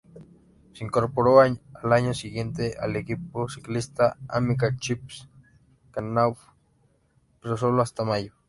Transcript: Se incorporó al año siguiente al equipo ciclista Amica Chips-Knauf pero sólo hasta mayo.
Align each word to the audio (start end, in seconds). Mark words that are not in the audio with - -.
Se 0.73 0.83
incorporó 0.83 1.41
al 1.41 1.59
año 1.83 2.15
siguiente 2.15 2.75
al 2.79 2.95
equipo 2.95 3.47
ciclista 3.49 4.17
Amica 4.27 4.75
Chips-Knauf 4.75 6.39
pero 7.39 7.55
sólo 7.55 7.83
hasta 7.83 8.03
mayo. 8.03 8.33